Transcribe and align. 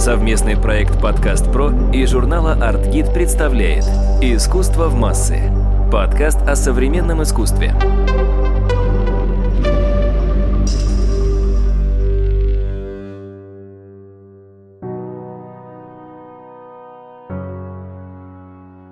Совместный 0.00 0.56
проект 0.56 0.98
«Подкаст 0.98 1.52
Про» 1.52 1.72
и 1.92 2.06
журнала 2.06 2.52
«Артгид» 2.54 3.12
представляет 3.12 3.84
«Искусство 4.22 4.88
в 4.88 4.94
массы»– 4.94 5.52
подкаст 5.92 6.38
о 6.38 6.56
современном 6.56 7.22
искусстве. 7.22 7.74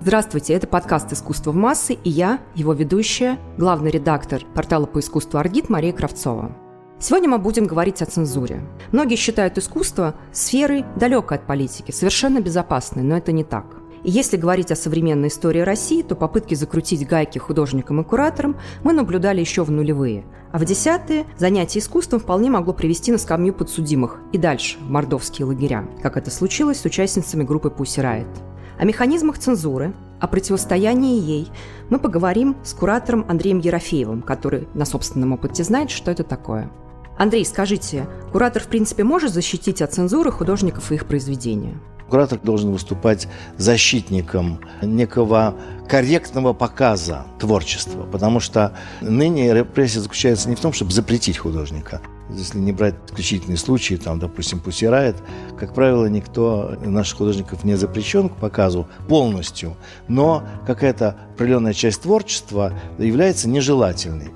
Здравствуйте, 0.02 0.52
это 0.52 0.66
подкаст 0.66 1.11
«Искусство 1.14 1.52
в 1.52 1.56
массы» 1.56 1.95
и 1.95 2.11
я, 2.11 2.38
его 2.54 2.75
ведущая, 2.75 3.38
главный 3.56 3.90
редактор 3.90 4.43
портала 4.54 4.84
по 4.84 4.98
искусству 4.98 5.38
«Аргит» 5.38 5.70
Мария 5.70 5.95
Кравцова. 5.95 6.54
Сегодня 7.00 7.28
мы 7.28 7.38
будем 7.38 7.68
говорить 7.68 8.02
о 8.02 8.06
цензуре. 8.06 8.61
Многие 8.90 9.14
считают 9.14 9.56
искусство 9.56 10.16
сферой 10.32 10.84
далекой 10.96 11.39
от 11.39 11.46
политики, 11.46 11.93
совершенно 11.93 12.40
безопасной, 12.40 13.04
но 13.04 13.16
это 13.16 13.30
не 13.30 13.44
так. 13.44 13.66
И 14.02 14.11
если 14.11 14.36
говорить 14.36 14.72
о 14.72 14.76
современной 14.76 15.29
истории 15.29 15.61
России, 15.61 16.03
то 16.03 16.16
попытки 16.16 16.56
закрутить 16.56 17.06
гайки 17.06 17.39
художникам 17.39 18.00
и 18.00 18.04
кураторам 18.04 18.56
мы 18.82 18.92
наблюдали 18.92 19.39
еще 19.39 19.62
в 19.62 19.70
нулевые. 19.70 20.25
А 20.50 20.58
в 20.58 20.64
десятые 20.64 21.26
занятие 21.36 21.79
искусством 21.79 22.18
вполне 22.18 22.50
могло 22.50 22.72
привести 22.72 23.12
на 23.12 23.18
скамью 23.18 23.54
подсудимых 23.54 24.18
и 24.32 24.39
дальше, 24.39 24.78
в 24.80 24.90
мордовские 24.90 25.46
лагеря, 25.46 25.89
как 26.03 26.17
это 26.17 26.32
случилось 26.32 26.80
с 26.80 26.84
участницами 26.84 27.44
группы 27.44 27.68
Pussy 27.68 28.03
Riot. 28.03 28.39
О 28.76 28.84
механизмах 28.84 29.39
цензуры, 29.39 29.94
о 30.18 30.26
противостоянии 30.26 31.20
ей 31.20 31.48
мы 31.90 32.00
поговорим 32.00 32.56
с 32.64 32.72
куратором 32.75 33.25
Андреем 33.28 33.61
Ерофеевым, 33.61 34.20
который 34.22 34.67
на 34.75 34.84
собственном 34.84 35.33
опыте 35.34 35.62
знает, 35.62 35.91
что 35.91 36.11
это 36.11 36.25
такое– 36.25 36.72
Андрей, 37.19 37.45
скажите, 37.45 38.08
куратор 38.31 38.62
в 38.62 38.69
принципе 38.69 39.03
может 39.03 39.33
защитить 39.33 39.83
от 39.83 39.92
цензуры 39.92 40.31
художников 40.31 40.92
и 40.92 40.95
их 40.95 41.06
произведения? 41.06 41.75
Куратор 42.09 42.39
должен 42.39 42.70
выступать 42.70 43.29
защитником 43.56 44.61
некого 44.81 45.57
корректного 45.89 46.53
показа 46.53 47.27
творчества, 47.41 48.05
потому 48.05 48.39
что 48.39 48.73
ныне 49.01 49.53
репрессия 49.53 50.01
заключается 50.01 50.48
не 50.48 50.55
в 50.55 50.61
том, 50.61 50.73
чтобы 50.73 50.92
запретить 50.92 51.39
художника. 51.39 52.01
Если 52.31 52.59
не 52.59 52.73
брать 52.73 52.95
исключительные 53.09 53.59
случаи, 53.59 53.97
там, 53.97 54.20
допустим, 54.20 54.61
Пусирает, 54.61 55.17
как 55.59 55.75
правило, 55.75 56.07
никто 56.07 56.77
наших 56.85 57.19
художников 57.19 57.64
не 57.64 57.75
запрещен 57.75 58.29
к 58.29 58.37
показу 58.37 58.87
полностью, 59.09 59.77
но 60.07 60.45
какая-то 60.67 61.17
определенная 61.35 61.73
часть 61.73 62.03
творчества 62.03 62.73
является 62.97 63.48
нежелательной. 63.48 64.31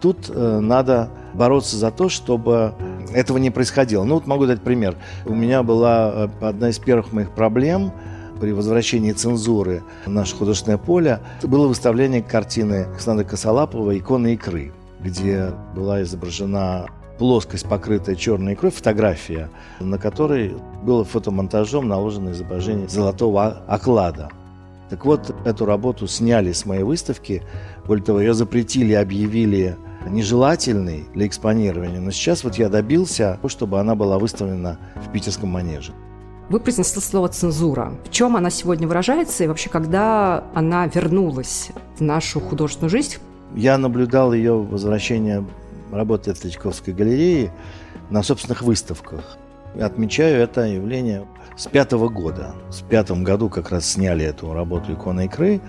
Тут 0.00 0.30
э, 0.30 0.58
надо 0.60 1.10
бороться 1.34 1.76
за 1.76 1.90
то, 1.90 2.08
чтобы 2.08 2.74
этого 3.12 3.38
не 3.38 3.50
происходило. 3.50 4.04
Ну 4.04 4.14
вот 4.14 4.26
могу 4.26 4.46
дать 4.46 4.62
пример. 4.62 4.96
У 5.26 5.34
меня 5.34 5.62
была 5.62 6.12
э, 6.14 6.28
одна 6.46 6.70
из 6.70 6.78
первых 6.78 7.12
моих 7.12 7.30
проблем 7.30 7.92
при 8.40 8.52
возвращении 8.52 9.12
цензуры 9.12 9.82
в 10.04 10.10
наше 10.10 10.34
художественное 10.34 10.78
поле 10.78 11.20
было 11.42 11.68
выставление 11.68 12.22
картины 12.22 12.86
Александра 12.90 13.24
Косолапова 13.24 13.96
«Иконы 13.96 14.34
икры», 14.34 14.72
где 15.00 15.52
была 15.76 16.02
изображена 16.02 16.86
плоскость, 17.18 17.68
покрытая 17.68 18.16
черной 18.16 18.54
икрой, 18.54 18.72
фотография, 18.72 19.48
на 19.78 19.96
которой 19.96 20.56
было 20.82 21.04
фотомонтажом 21.04 21.86
наложено 21.86 22.30
изображение 22.30 22.88
золотого 22.88 23.62
оклада. 23.68 24.28
Так 24.90 25.04
вот, 25.04 25.34
эту 25.44 25.64
работу 25.64 26.08
сняли 26.08 26.50
с 26.50 26.66
моей 26.66 26.82
выставки. 26.82 27.42
Более 27.86 28.04
того, 28.04 28.20
ее 28.20 28.34
запретили, 28.34 28.92
объявили 28.92 29.76
нежелательной 30.08 31.04
для 31.14 31.26
экспонирования, 31.26 32.00
но 32.00 32.10
сейчас 32.10 32.44
вот 32.44 32.56
я 32.56 32.68
добился, 32.68 33.38
чтобы 33.46 33.80
она 33.80 33.94
была 33.94 34.18
выставлена 34.18 34.78
в 34.96 35.10
питерском 35.12 35.48
манеже. 35.48 35.92
Вы 36.48 36.60
произнесли 36.60 37.00
слово 37.00 37.28
«цензура». 37.28 37.94
В 38.04 38.10
чем 38.10 38.36
она 38.36 38.50
сегодня 38.50 38.86
выражается 38.86 39.44
и 39.44 39.46
вообще 39.46 39.70
когда 39.70 40.44
она 40.54 40.86
вернулась 40.86 41.70
в 41.96 42.00
нашу 42.02 42.40
художественную 42.40 42.90
жизнь? 42.90 43.16
Я 43.54 43.78
наблюдал 43.78 44.32
ее 44.32 44.54
возвращение 44.54 45.44
работы 45.90 46.32
Третьяковской 46.34 46.92
галереи 46.92 47.50
на 48.10 48.22
собственных 48.22 48.62
выставках. 48.62 49.38
Отмечаю 49.80 50.42
это 50.42 50.62
явление 50.62 51.26
с 51.56 51.66
пятого 51.66 52.08
года. 52.08 52.54
В 52.70 52.82
пятом 52.84 53.24
году 53.24 53.48
как 53.48 53.70
раз 53.70 53.86
сняли 53.86 54.24
эту 54.24 54.52
работу 54.52 54.92
«Икона 54.92 55.26
икры», 55.26 55.60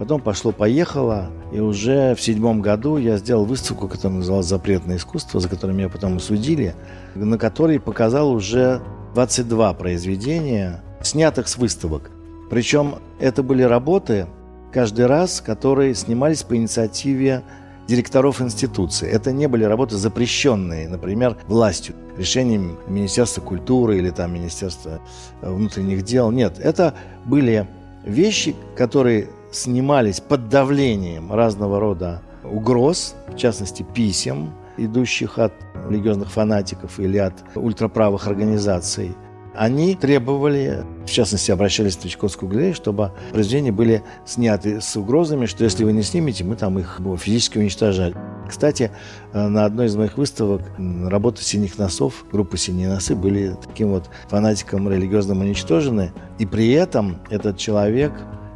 Потом 0.00 0.22
пошло-поехало, 0.22 1.26
и 1.52 1.60
уже 1.60 2.14
в 2.14 2.22
седьмом 2.22 2.62
году 2.62 2.96
я 2.96 3.18
сделал 3.18 3.44
выставку, 3.44 3.86
которая 3.86 4.20
называлась 4.20 4.46
«Запретное 4.46 4.96
искусство», 4.96 5.40
за 5.40 5.48
которым 5.50 5.76
меня 5.76 5.90
потом 5.90 6.18
судили, 6.20 6.74
на 7.14 7.36
которой 7.36 7.78
показал 7.78 8.32
уже 8.32 8.80
22 9.12 9.74
произведения, 9.74 10.82
снятых 11.02 11.48
с 11.48 11.58
выставок. 11.58 12.10
Причем 12.48 12.94
это 13.18 13.42
были 13.42 13.62
работы, 13.62 14.26
каждый 14.72 15.04
раз, 15.04 15.42
которые 15.42 15.94
снимались 15.94 16.44
по 16.44 16.56
инициативе 16.56 17.42
директоров 17.86 18.40
институции. 18.40 19.06
Это 19.06 19.32
не 19.32 19.48
были 19.48 19.64
работы 19.64 19.96
запрещенные, 19.96 20.88
например, 20.88 21.36
властью, 21.46 21.94
решением 22.16 22.78
Министерства 22.88 23.42
культуры 23.42 23.98
или 23.98 24.08
там 24.08 24.32
Министерства 24.32 24.98
внутренних 25.42 26.04
дел. 26.04 26.30
Нет, 26.30 26.58
это 26.58 26.94
были 27.26 27.68
вещи, 28.06 28.56
которые 28.78 29.28
снимались 29.50 30.20
под 30.20 30.48
давлением 30.48 31.32
разного 31.32 31.80
рода 31.80 32.22
угроз, 32.44 33.14
в 33.28 33.36
частности 33.36 33.82
писем, 33.94 34.52
идущих 34.76 35.38
от 35.38 35.52
религиозных 35.88 36.30
фанатиков 36.30 36.98
или 36.98 37.18
от 37.18 37.34
ультраправых 37.54 38.26
организаций. 38.26 39.14
Они 39.54 39.96
требовали, 39.96 40.84
в 41.04 41.10
частности, 41.10 41.50
обращались 41.50 41.96
в 41.96 42.00
Третьяковскую 42.00 42.48
галерею, 42.48 42.74
чтобы 42.74 43.10
произведения 43.32 43.72
были 43.72 44.02
сняты 44.24 44.80
с 44.80 44.96
угрозами, 44.96 45.46
что 45.46 45.64
если 45.64 45.84
вы 45.84 45.92
не 45.92 46.02
снимете, 46.02 46.44
мы 46.44 46.54
там 46.54 46.78
их 46.78 47.00
физически 47.18 47.58
уничтожали. 47.58 48.14
Кстати, 48.48 48.92
на 49.32 49.64
одной 49.64 49.86
из 49.86 49.96
моих 49.96 50.16
выставок 50.16 50.62
работы 50.78 51.42
«Синих 51.42 51.78
носов», 51.78 52.24
группы 52.30 52.56
«Синие 52.56 52.88
носы» 52.88 53.16
были 53.16 53.56
таким 53.60 53.90
вот 53.90 54.08
фанатиком 54.28 54.88
религиозным 54.88 55.40
уничтожены. 55.40 56.12
И 56.38 56.46
при 56.46 56.70
этом 56.70 57.18
этот 57.28 57.58
человек 57.58 58.12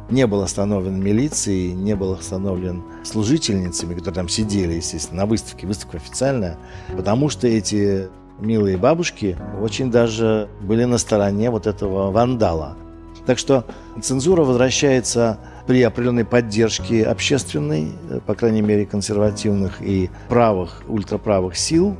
не 0.09 0.27
был 0.27 0.41
остановлен 0.41 1.01
милицией, 1.01 1.73
не 1.73 1.95
был 1.95 2.13
остановлен 2.13 2.83
служительницами, 3.03 3.93
которые 3.93 4.15
там 4.15 4.29
сидели, 4.29 4.73
естественно, 4.73 5.21
на 5.21 5.25
выставке, 5.25 5.67
выставка 5.67 5.97
официальная, 5.97 6.57
потому 6.95 7.29
что 7.29 7.47
эти 7.47 8.07
милые 8.39 8.77
бабушки 8.77 9.37
очень 9.61 9.91
даже 9.91 10.49
были 10.61 10.83
на 10.83 10.97
стороне 10.97 11.49
вот 11.49 11.67
этого 11.67 12.11
вандала. 12.11 12.77
Так 13.25 13.39
что 13.39 13.65
цензура 14.01 14.43
возвращается 14.43 15.39
при 15.65 15.81
определенной 15.81 16.25
поддержке 16.25 17.03
общественной, 17.03 17.91
по 18.27 18.35
крайней 18.35 18.61
мере, 18.61 18.85
консервативных 18.85 19.81
и 19.81 20.11
правых, 20.29 20.83
ультраправых 20.87 21.57
сил, 21.57 21.97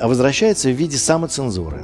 а 0.00 0.08
возвращается 0.08 0.70
в 0.70 0.72
виде 0.72 0.96
самоцензуры. 0.96 1.82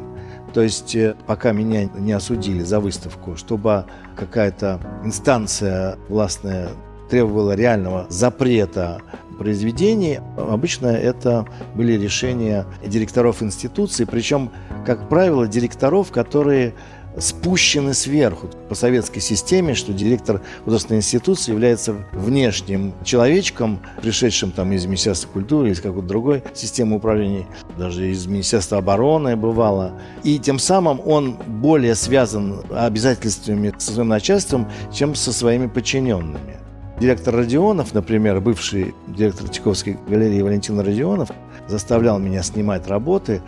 То 0.52 0.62
есть 0.62 0.94
э, 0.96 1.14
пока 1.26 1.52
меня 1.52 1.84
не 1.84 2.12
осудили 2.12 2.62
за 2.62 2.80
выставку, 2.80 3.36
чтобы 3.36 3.84
какая-то 4.16 4.80
инстанция 5.04 5.96
властная 6.08 6.70
требовала 7.08 7.52
реального 7.52 8.06
запрета 8.08 9.00
произведений, 9.38 10.20
обычно 10.36 10.88
это 10.88 11.46
были 11.74 11.92
решения 11.94 12.66
директоров 12.86 13.42
институций, 13.42 14.06
причем, 14.06 14.50
как 14.86 15.08
правило, 15.08 15.48
директоров, 15.48 16.12
которые 16.12 16.74
спущены 17.18 17.94
сверху 17.94 18.48
по 18.68 18.74
советской 18.74 19.20
системе, 19.20 19.74
что 19.74 19.92
директор 19.92 20.40
художественной 20.64 20.98
институции 20.98 21.52
является 21.52 21.94
внешним 22.12 22.94
человечком, 23.04 23.80
пришедшим 24.00 24.52
там 24.52 24.72
из 24.72 24.86
Министерства 24.86 25.28
культуры, 25.28 25.70
из 25.70 25.80
какой-то 25.80 26.06
другой 26.06 26.42
системы 26.54 26.96
управления, 26.96 27.46
даже 27.76 28.10
из 28.10 28.26
Министерства 28.26 28.78
обороны 28.78 29.36
бывало. 29.36 29.92
И 30.22 30.38
тем 30.38 30.58
самым 30.58 31.00
он 31.04 31.36
более 31.46 31.94
связан 31.94 32.60
обязательствами 32.70 33.72
со 33.78 33.92
своим 33.92 34.08
начальством, 34.08 34.68
чем 34.92 35.14
со 35.14 35.32
своими 35.32 35.66
подчиненными. 35.66 36.58
Директор 37.00 37.34
Родионов, 37.34 37.94
например, 37.94 38.40
бывший 38.40 38.94
директор 39.08 39.48
Тиковской 39.48 39.96
галереи 40.06 40.42
Валентин 40.42 40.78
Родионов, 40.78 41.30
заставлял 41.66 42.18
меня 42.18 42.42
снимать 42.42 42.86
работы. 42.88 43.40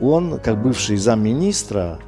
Он, 0.00 0.40
как 0.40 0.60
бывший 0.60 0.96
замминистра, 0.96 2.00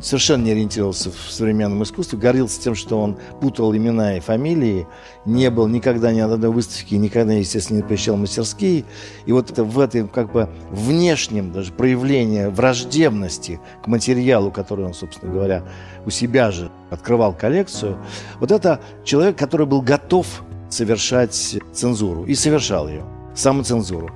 совершенно 0.00 0.44
не 0.44 0.52
ориентировался 0.52 1.10
в 1.10 1.30
современном 1.30 1.82
искусстве, 1.82 2.18
гордился 2.18 2.60
тем, 2.60 2.74
что 2.74 3.00
он 3.00 3.16
путал 3.40 3.74
имена 3.74 4.16
и 4.16 4.20
фамилии, 4.20 4.86
не 5.24 5.50
был 5.50 5.68
никогда 5.68 6.12
ни 6.12 6.20
на 6.20 6.32
одной 6.32 6.50
выставке, 6.50 6.98
никогда, 6.98 7.32
естественно, 7.34 7.78
не 7.78 7.82
посещал 7.82 8.16
мастерские. 8.16 8.84
И 9.26 9.32
вот 9.32 9.50
это 9.50 9.64
в 9.64 9.78
этом 9.78 10.08
как 10.08 10.32
бы 10.32 10.48
внешнем 10.70 11.52
даже 11.52 11.72
проявлении 11.72 12.46
враждебности 12.46 13.60
к 13.82 13.86
материалу, 13.86 14.50
который 14.50 14.86
он, 14.86 14.94
собственно 14.94 15.32
говоря, 15.32 15.62
у 16.06 16.10
себя 16.10 16.50
же 16.50 16.70
открывал 16.90 17.34
коллекцию, 17.34 17.98
вот 18.40 18.50
это 18.50 18.80
человек, 19.04 19.36
который 19.36 19.66
был 19.66 19.82
готов 19.82 20.26
совершать 20.68 21.34
цензуру 21.72 22.24
и 22.24 22.34
совершал 22.34 22.88
ее, 22.88 23.04
самоцензуру. 23.34 24.10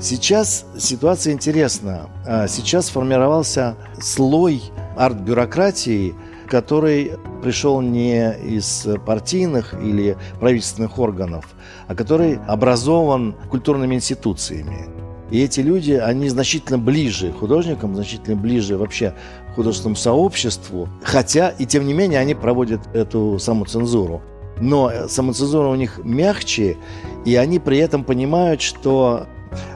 Сейчас 0.00 0.64
ситуация 0.78 1.34
интересна. 1.34 2.08
А, 2.26 2.48
сейчас 2.48 2.86
сформировался 2.86 3.76
слой 4.00 4.62
арт-бюрократии, 4.96 6.14
который 6.48 7.12
пришел 7.42 7.82
не 7.82 8.32
из 8.32 8.86
партийных 9.04 9.74
или 9.74 10.16
правительственных 10.40 10.98
органов, 10.98 11.44
а 11.86 11.94
который 11.94 12.38
образован 12.48 13.34
культурными 13.50 13.94
институциями. 13.94 14.88
И 15.30 15.42
эти 15.42 15.60
люди, 15.60 15.92
они 15.92 16.30
значительно 16.30 16.78
ближе 16.78 17.30
художникам, 17.32 17.94
значительно 17.94 18.36
ближе 18.36 18.78
вообще 18.78 19.14
художественному 19.54 19.96
сообществу, 19.96 20.88
хотя 21.02 21.50
и 21.50 21.66
тем 21.66 21.86
не 21.86 21.92
менее 21.92 22.20
они 22.20 22.34
проводят 22.34 22.80
эту 22.94 23.38
самоцензуру. 23.38 24.22
Но 24.60 24.90
самоцензура 25.08 25.68
у 25.68 25.74
них 25.74 26.00
мягче, 26.02 26.78
и 27.26 27.36
они 27.36 27.58
при 27.58 27.76
этом 27.78 28.02
понимают, 28.02 28.62
что 28.62 29.26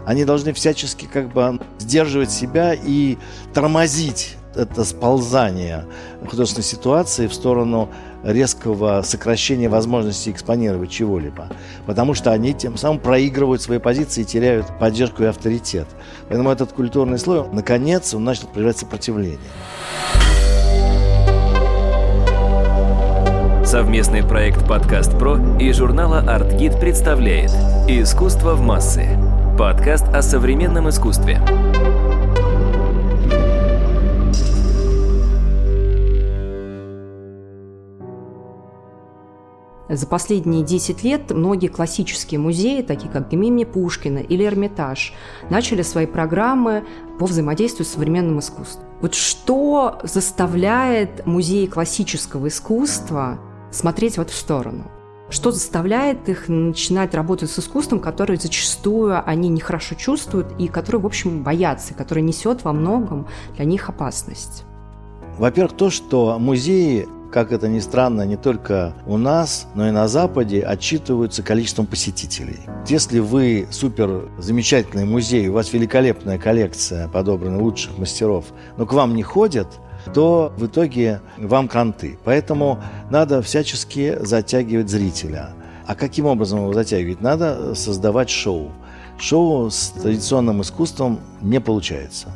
они 0.06 0.24
должны 0.24 0.52
всячески 0.52 1.06
как 1.06 1.32
бы 1.32 1.60
сдерживать 1.78 2.30
себя 2.30 2.74
и 2.74 3.18
тормозить 3.52 4.36
это 4.54 4.84
сползание 4.84 5.84
художественной 6.28 6.64
ситуации 6.64 7.26
в 7.26 7.34
сторону 7.34 7.90
резкого 8.22 9.02
сокращения 9.02 9.68
возможности 9.68 10.30
экспонировать 10.30 10.90
чего-либо. 10.90 11.48
Потому 11.86 12.14
что 12.14 12.32
они 12.32 12.54
тем 12.54 12.76
самым 12.76 13.00
проигрывают 13.00 13.62
свои 13.62 13.78
позиции 13.78 14.22
и 14.22 14.24
теряют 14.24 14.66
поддержку 14.78 15.22
и 15.22 15.26
авторитет. 15.26 15.86
Поэтому 16.28 16.50
этот 16.50 16.72
культурный 16.72 17.18
слой, 17.18 17.44
наконец, 17.52 18.14
он 18.14 18.24
начал 18.24 18.46
проявлять 18.46 18.78
сопротивление. 18.78 19.38
Совместный 23.64 24.22
проект 24.22 24.68
«Подкаст 24.68 25.18
Про» 25.18 25.58
и 25.58 25.72
журнала 25.72 26.20
«Артгид» 26.20 26.78
представляет 26.78 27.50
«Искусство 27.88 28.54
в 28.54 28.60
массы»– 28.60 29.18
подкаст 29.58 30.08
о 30.08 30.20
современном 30.20 30.88
искусстве. 30.88 31.40
За 39.88 40.06
последние 40.08 40.64
10 40.64 41.04
лет 41.04 41.30
многие 41.30 41.68
классические 41.68 42.40
музеи, 42.40 42.82
такие 42.82 43.08
как 43.12 43.32
имени 43.32 43.62
Пушкина 43.62 44.18
или 44.18 44.44
Эрмитаж, 44.44 45.12
начали 45.50 45.82
свои 45.82 46.06
программы 46.06 46.84
по 47.20 47.26
взаимодействию 47.26 47.86
с 47.86 47.90
современным 47.90 48.40
искусством. 48.40 48.84
Вот 49.00 49.14
что 49.14 50.00
заставляет 50.02 51.24
музеи 51.26 51.66
классического 51.66 52.48
искусства 52.48 53.38
смотреть 53.70 54.18
в 54.18 54.20
эту 54.20 54.32
сторону? 54.32 54.90
Что 55.30 55.50
заставляет 55.50 56.28
их 56.28 56.48
начинать 56.48 57.14
работать 57.14 57.50
с 57.50 57.58
искусством, 57.58 58.00
которое 58.00 58.36
зачастую 58.36 59.22
они 59.26 59.48
нехорошо 59.48 59.94
чувствуют 59.94 60.48
и 60.58 60.68
которое, 60.68 60.98
в 60.98 61.06
общем, 61.06 61.42
боятся, 61.42 61.94
которое 61.94 62.22
несет 62.22 62.62
во 62.64 62.72
многом 62.72 63.26
для 63.56 63.64
них 63.64 63.88
опасность? 63.88 64.64
Во-первых, 65.38 65.76
то, 65.76 65.90
что 65.90 66.38
музеи 66.38 67.08
как 67.34 67.50
это 67.50 67.66
ни 67.66 67.80
странно, 67.80 68.22
не 68.22 68.36
только 68.36 68.94
у 69.06 69.18
нас, 69.18 69.66
но 69.74 69.88
и 69.88 69.90
на 69.90 70.06
Западе 70.06 70.62
отчитываются 70.62 71.42
количеством 71.42 71.84
посетителей. 71.84 72.60
Если 72.86 73.18
вы 73.18 73.66
супер 73.72 74.28
замечательный 74.38 75.04
музей, 75.04 75.48
у 75.48 75.54
вас 75.54 75.72
великолепная 75.72 76.38
коллекция 76.38 77.08
подобрана 77.08 77.60
лучших 77.60 77.98
мастеров, 77.98 78.44
но 78.76 78.86
к 78.86 78.92
вам 78.92 79.16
не 79.16 79.24
ходят, 79.24 79.66
то 80.12 80.52
в 80.56 80.66
итоге 80.66 81.20
вам 81.38 81.68
кранты. 81.68 82.18
Поэтому 82.24 82.78
надо 83.10 83.42
всячески 83.42 84.16
затягивать 84.20 84.90
зрителя. 84.90 85.50
А 85.86 85.94
каким 85.94 86.26
образом 86.26 86.60
его 86.60 86.72
затягивать? 86.72 87.20
Надо 87.20 87.74
создавать 87.74 88.30
шоу. 88.30 88.70
Шоу 89.18 89.70
с 89.70 89.90
традиционным 89.90 90.62
искусством 90.62 91.20
не 91.40 91.60
получается. 91.60 92.28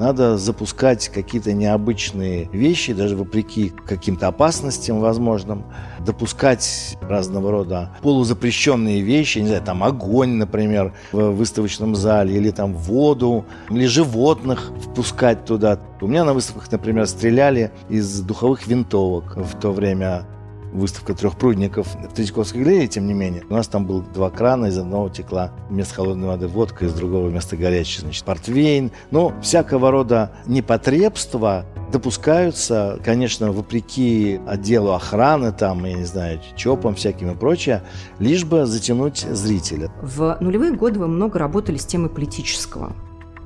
Надо 0.00 0.38
запускать 0.38 1.10
какие-то 1.10 1.52
необычные 1.52 2.48
вещи, 2.54 2.94
даже 2.94 3.16
вопреки 3.16 3.68
каким-то 3.68 4.28
опасностям 4.28 4.98
возможным, 4.98 5.66
допускать 6.06 6.96
разного 7.02 7.50
рода 7.50 7.90
полузапрещенные 8.00 9.02
вещи, 9.02 9.40
не 9.40 9.48
знаю, 9.48 9.62
там 9.62 9.84
огонь, 9.84 10.36
например, 10.36 10.94
в 11.12 11.32
выставочном 11.32 11.94
зале, 11.94 12.34
или 12.34 12.50
там 12.50 12.72
воду, 12.72 13.44
или 13.68 13.84
животных 13.84 14.72
впускать 14.82 15.44
туда. 15.44 15.78
У 16.00 16.06
меня 16.06 16.24
на 16.24 16.32
выставках, 16.32 16.72
например, 16.72 17.06
стреляли 17.06 17.70
из 17.90 18.22
духовых 18.22 18.66
винтовок 18.66 19.36
в 19.36 19.60
то 19.60 19.70
время 19.70 20.24
выставка 20.72 21.14
трех 21.14 21.36
прудников 21.36 21.88
в 21.94 22.14
Третьяковской 22.14 22.58
галерее, 22.58 22.88
тем 22.88 23.06
не 23.06 23.14
менее. 23.14 23.44
У 23.48 23.54
нас 23.54 23.68
там 23.68 23.86
было 23.86 24.02
два 24.02 24.30
крана, 24.30 24.66
из 24.66 24.78
одного 24.78 25.08
текла 25.08 25.52
вместо 25.68 25.94
холодной 25.94 26.28
воды 26.28 26.48
водка, 26.48 26.86
из 26.86 26.92
другого 26.92 27.28
вместо 27.28 27.56
горячей, 27.56 28.00
значит, 28.00 28.24
портвейн. 28.24 28.90
Ну, 29.10 29.32
всякого 29.42 29.90
рода 29.90 30.32
непотребства 30.46 31.64
допускаются, 31.92 32.98
конечно, 33.04 33.52
вопреки 33.52 34.40
отделу 34.46 34.92
охраны, 34.92 35.52
там, 35.52 35.84
я 35.84 35.94
не 35.94 36.04
знаю, 36.04 36.40
ЧОПам 36.56 36.94
всяким 36.94 37.32
и 37.32 37.34
прочее, 37.34 37.82
лишь 38.18 38.44
бы 38.44 38.66
затянуть 38.66 39.20
зрителя. 39.20 39.90
В 40.02 40.36
нулевые 40.40 40.72
годы 40.72 41.00
вы 41.00 41.08
много 41.08 41.38
работали 41.38 41.76
с 41.76 41.86
темой 41.86 42.10
политического. 42.10 42.92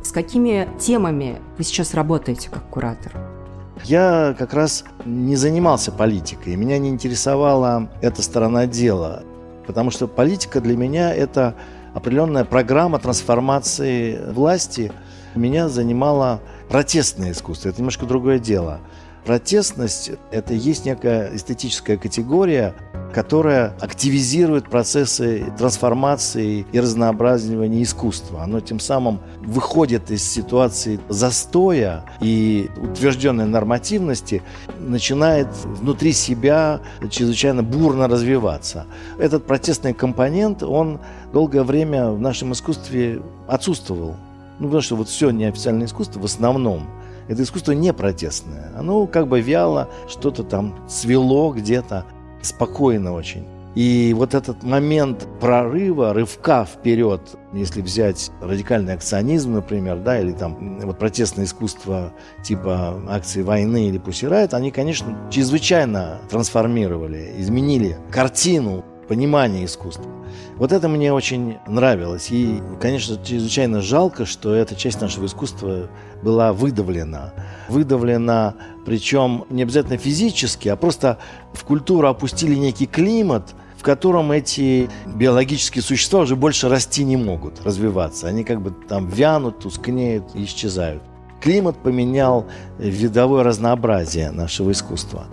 С 0.02 0.12
какими 0.12 0.68
темами 0.78 1.38
вы 1.56 1.64
сейчас 1.64 1.94
работаете 1.94 2.50
как 2.50 2.68
куратор? 2.68 3.33
Я 3.82 4.34
как 4.38 4.54
раз 4.54 4.84
не 5.04 5.36
занимался 5.36 5.90
политикой, 5.90 6.56
меня 6.56 6.78
не 6.78 6.88
интересовала 6.88 7.90
эта 8.00 8.22
сторона 8.22 8.66
дела, 8.66 9.24
потому 9.66 9.90
что 9.90 10.06
политика 10.06 10.60
для 10.60 10.76
меня 10.76 11.12
это 11.12 11.54
определенная 11.92 12.44
программа 12.44 12.98
трансформации 12.98 14.18
власти. 14.30 14.92
Меня 15.34 15.68
занимало 15.68 16.40
протестное 16.68 17.32
искусство, 17.32 17.68
это 17.68 17.78
немножко 17.78 18.06
другое 18.06 18.38
дело. 18.38 18.80
Протестность– 19.24 20.10
это 20.30 20.52
есть 20.52 20.84
некая 20.84 21.34
эстетическая 21.34 21.96
категория, 21.96 22.74
которая 23.14 23.74
активизирует 23.80 24.68
процессы 24.68 25.44
трансформации 25.56 26.66
и 26.72 26.80
разнообразивания 26.80 27.82
искусства. 27.82 28.42
Оно 28.42 28.60
тем 28.60 28.80
самым 28.80 29.20
выходит 29.38 30.10
из 30.10 30.22
ситуации 30.22 31.00
застоя 31.08 32.04
и 32.20 32.68
утвержденной 32.76 33.46
нормативности, 33.46 34.42
начинает 34.78 35.48
внутри 35.64 36.12
себя 36.12 36.80
чрезвычайно 37.08 37.62
бурно 37.62 38.08
развиваться. 38.08 38.84
Этот 39.18 39.46
протестный 39.46 39.94
компонент, 39.94 40.62
он 40.62 41.00
долгое 41.32 41.62
время 41.62 42.10
в 42.10 42.20
нашем 42.20 42.52
искусстве 42.52 43.22
отсутствовал. 43.48 44.16
Ну, 44.58 44.66
потому 44.66 44.82
что 44.82 44.96
вот 44.96 45.08
все 45.08 45.30
неофициальное 45.30 45.86
искусство 45.86 46.20
в 46.20 46.26
основном– 46.26 46.86
это 47.28 47.42
искусство 47.42 47.72
не 47.72 47.92
протестное. 47.92 48.72
Оно 48.76 49.06
как 49.06 49.28
бы 49.28 49.40
вяло, 49.40 49.88
что-то 50.08 50.44
там 50.44 50.74
свело 50.88 51.52
где-то, 51.52 52.04
спокойно 52.42 53.12
очень. 53.12 53.46
И 53.74 54.14
вот 54.16 54.34
этот 54.34 54.62
момент 54.62 55.26
прорыва, 55.40 56.14
рывка 56.14 56.64
вперед, 56.64 57.20
если 57.52 57.82
взять 57.82 58.30
радикальный 58.40 58.94
акционизм, 58.94 59.54
например, 59.54 59.98
да, 59.98 60.20
или 60.20 60.30
там 60.30 60.78
вот 60.78 60.96
протестное 60.98 61.44
искусство 61.44 62.12
типа 62.44 63.02
акции 63.08 63.42
войны 63.42 63.88
или 63.88 63.98
Пусирайт, 63.98 64.54
они, 64.54 64.70
конечно, 64.70 65.28
чрезвычайно 65.28 66.20
трансформировали, 66.30 67.34
изменили 67.38 67.96
картину 68.12 68.84
понимания 69.08 69.64
искусства. 69.64 70.10
Вот 70.56 70.72
это 70.72 70.88
мне 70.88 71.12
очень 71.12 71.56
нравилось. 71.66 72.30
И, 72.30 72.62
конечно, 72.80 73.18
чрезвычайно 73.22 73.80
жалко, 73.80 74.24
что 74.24 74.54
эта 74.54 74.76
часть 74.76 75.00
нашего 75.00 75.26
искусства 75.26 75.88
была 76.22 76.52
выдавлена. 76.52 77.32
Выдавлена, 77.68 78.54
причем 78.86 79.44
не 79.50 79.62
обязательно 79.62 79.98
физически, 79.98 80.68
а 80.68 80.76
просто 80.76 81.18
в 81.52 81.64
культуру 81.64 82.08
опустили 82.08 82.54
некий 82.54 82.86
климат, 82.86 83.54
в 83.76 83.82
котором 83.82 84.32
эти 84.32 84.88
биологические 85.06 85.82
существа 85.82 86.20
уже 86.20 86.36
больше 86.36 86.68
расти 86.68 87.04
не 87.04 87.16
могут, 87.16 87.64
развиваться. 87.64 88.28
Они 88.28 88.44
как 88.44 88.62
бы 88.62 88.70
там 88.70 89.08
вянут, 89.08 89.58
тускнеют 89.58 90.24
исчезают. 90.34 91.02
Климат 91.40 91.76
поменял 91.82 92.46
видовое 92.78 93.42
разнообразие 93.42 94.30
нашего 94.30 94.70
искусства. 94.70 95.26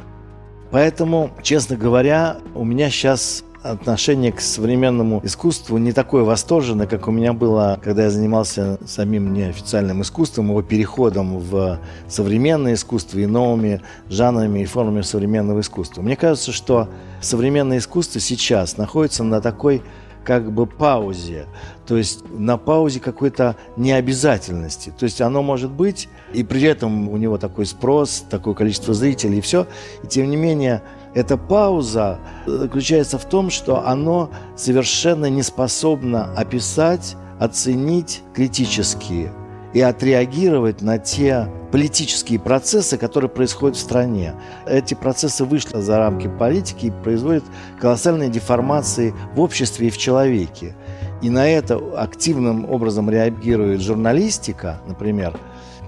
Поэтому, 0.72 1.32
честно 1.42 1.78
говоря, 1.78 2.38
у 2.56 2.66
меня 2.66 2.90
сейчас 2.90 3.44
отношение 3.64 4.32
к 4.32 4.42
современному 4.42 5.22
искусству 5.24 5.78
не 5.78 5.92
такое 5.92 6.24
восторженное, 6.24 6.88
как 6.88 7.08
у 7.08 7.12
меня 7.12 7.34
было, 7.34 7.80
когда 7.84 8.04
я 8.04 8.10
занимался 8.10 8.80
самим 8.86 9.34
неофициальным 9.34 10.02
искусством, 10.02 10.50
его 10.50 10.62
переходом 10.62 11.38
в 11.38 11.80
современное 12.08 12.74
искусство 12.74 13.20
и 13.20 13.26
новыми 13.26 13.82
жанрами 14.10 14.60
и 14.60 14.66
формами 14.66 15.02
современного 15.02 15.60
искусства. 15.60 16.02
Мне 16.02 16.16
кажется, 16.16 16.52
что 16.52 16.90
современное 17.22 17.78
искусство 17.78 18.20
сейчас 18.20 18.78
находится 18.78 19.24
на 19.24 19.42
такой 19.42 19.84
как 20.24 20.52
бы 20.52 20.68
паузе, 20.68 21.46
то 21.88 21.98
есть 21.98 22.24
на 22.30 22.58
паузе 22.58 23.00
какой-то 23.00 23.56
необязательности. 23.76 24.94
То 24.98 25.06
есть 25.06 25.20
оно 25.20 25.42
может 25.42 25.72
быть, 25.72 26.10
и 26.34 26.44
при 26.44 26.62
этом 26.64 27.10
у 27.10 27.18
него 27.18 27.38
такой 27.38 27.66
спрос, 27.66 28.24
такое 28.30 28.54
количество 28.54 28.94
зрителей 28.94 29.40
и 29.40 29.42
все, 29.42 29.68
и 30.04 30.08
тем 30.08 30.30
не 30.30 30.36
менее 30.36 30.84
эта 31.14 31.38
пауза 31.38 32.20
заключается 32.46 33.18
в 33.18 33.26
том, 33.26 33.50
что 33.50 33.86
оно 33.86 34.30
совершенно 34.56 35.26
не 35.26 35.44
способно 35.44 36.34
описать, 36.36 37.16
оценить 37.40 38.22
критически 38.34 39.32
и 39.74 39.82
отреагировать 39.82 40.82
на 40.82 40.98
те 40.98 41.48
политические 41.72 42.40
процессы, 42.40 42.98
которые 42.98 43.30
происходят 43.30 43.78
в 43.78 43.80
стране. 43.80 44.34
Эти 44.66 44.94
процессы 44.94 45.46
вышли 45.46 45.80
за 45.80 45.98
рамки 45.98 46.28
политики 46.28 46.88
и 46.88 46.92
производят 46.92 47.44
колоссальные 47.80 48.30
деформации 48.30 49.14
в 49.36 49.40
обществе 49.40 49.88
и 49.88 49.92
в 49.92 49.98
человеке. 49.98 50.76
И 51.22 51.30
на 51.30 51.48
это 51.48 51.80
активным 51.98 52.70
образом 52.70 53.10
реагирует 53.10 53.82
журналистика, 53.82 54.82
например, 54.88 55.40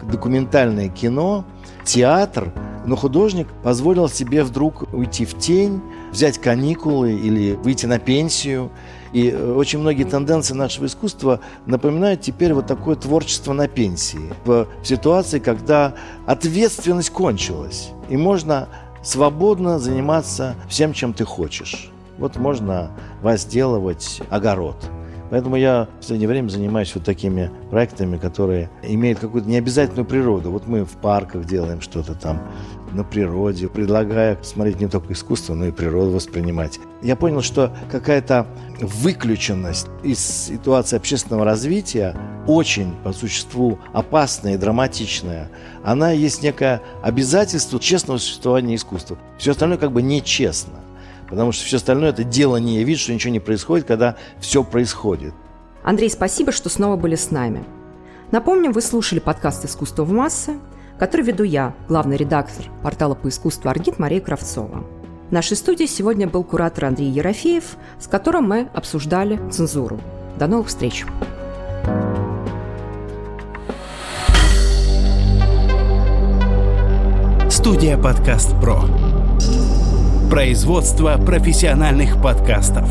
документальное 0.03 0.89
кино, 0.89 1.45
театр, 1.83 2.51
но 2.85 2.95
художник 2.95 3.47
позволил 3.63 4.09
себе 4.09 4.43
вдруг 4.43 4.93
уйти 4.93 5.25
в 5.25 5.37
тень, 5.37 5.81
взять 6.11 6.37
каникулы 6.37 7.13
или 7.13 7.53
выйти 7.53 7.85
на 7.85 7.99
пенсию. 7.99 8.71
И 9.13 9.29
э, 9.29 9.53
очень 9.53 9.79
многие 9.79 10.03
тенденции 10.03 10.53
нашего 10.53 10.85
искусства 10.85 11.39
напоминают 11.65 12.21
теперь 12.21 12.53
вот 12.53 12.67
такое 12.67 12.95
творчество 12.95 13.53
на 13.53 13.67
пенсии. 13.67 14.33
В 14.45 14.67
ситуации, 14.83 15.39
когда 15.39 15.93
ответственность 16.25 17.11
кончилась, 17.11 17.91
и 18.09 18.17
можно 18.17 18.67
свободно 19.03 19.79
заниматься 19.79 20.55
всем, 20.67 20.93
чем 20.93 21.13
ты 21.13 21.25
хочешь. 21.25 21.89
Вот 22.17 22.37
можно 22.37 22.91
возделывать 23.21 24.21
огород– 24.29 24.77
Поэтому 25.29 25.55
я 25.55 25.87
в 25.95 25.97
последнее 25.97 26.27
время 26.27 26.49
занимаюсь 26.49 26.93
вот 26.95 27.03
такими 27.03 27.49
проектами, 27.69 28.17
которые 28.17 28.69
имеют 28.83 29.19
какую-то 29.19 29.49
необязательную 29.49 30.05
природу. 30.05 30.51
Вот 30.51 30.67
мы 30.67 30.85
в 30.85 30.91
парках 30.91 31.45
делаем 31.45 31.81
что-то 31.81 32.13
там 32.13 32.41
на 32.93 33.03
природе, 33.03 33.67
предлагая 33.67 34.37
смотреть 34.43 34.79
не 34.79 34.87
только 34.87 35.13
искусство, 35.13 35.55
но 35.55 35.65
и 35.65 35.71
природу 35.71 36.11
воспринимать. 36.11 36.79
Я 37.01 37.15
понял, 37.15 37.41
что 37.41 37.75
какая-то 37.91 38.47
выключенность 38.79 39.87
из 40.03 40.19
ситуации 40.19 40.97
общественного 40.97 41.45
развития 41.45 42.15
очень, 42.47 42.93
по 43.03 43.13
существу, 43.13 43.79
опасная 43.93 44.55
и 44.55 44.57
драматичная. 44.57 45.49
Она 45.83 46.11
есть 46.11 46.43
некое 46.43 46.81
обязательство 47.01 47.79
честного 47.79 48.17
существования 48.17 48.75
искусства. 48.75 49.17
Все 49.37 49.51
остальное 49.51 49.77
как 49.77 49.91
бы 49.91 50.01
нечестно. 50.01 50.82
Потому 51.33 51.51
что 51.51 51.65
все 51.65 51.77
остальное 51.77 52.11
это 52.11 52.23
делание 52.23 52.83
вид, 52.83 52.99
что 52.99 53.11
ничего 53.11 53.33
не 53.33 53.39
происходит, 53.39 53.87
когда 53.87 54.17
все 54.39 54.63
происходит. 54.63 55.33
Андрей, 55.83 56.11
спасибо, 56.11 56.51
что 56.51 56.69
снова 56.69 56.95
были 56.95 57.15
с 57.15 57.31
нами. 57.31 57.63
Напомню, 58.29 58.71
вы 58.71 58.83
слушали 58.83 59.17
подкаст 59.17 59.65
«Искусство 59.65 60.03
в 60.03 60.11
массы», 60.11 60.59
который 60.99 61.25
веду 61.25 61.43
я, 61.43 61.73
главный 61.87 62.17
редактор 62.17 62.65
портала 62.83 63.15
по 63.15 63.29
искусству 63.29 63.67
«Аргит» 63.67 63.97
Мария 63.97 64.21
Кравцова. 64.21 64.83
В 65.29 65.31
нашей 65.31 65.57
студии 65.57 65.85
сегодня 65.85 66.27
был 66.27 66.43
куратор 66.43 66.85
Андрей 66.85 67.09
Ерофеев, 67.09 67.77
с 67.99 68.05
которым 68.05 68.47
мы 68.47 68.69
обсуждали 68.71 69.39
цензуру. 69.49 69.99
До 70.37 70.45
новых 70.45 70.67
встреч! 70.67 71.03
Студия 77.49 77.97
«Подкаст 77.97 78.51
Про». 78.61 78.83
Производство 80.33 81.15
профессиональных 81.23 82.19
подкастов. 82.19 82.89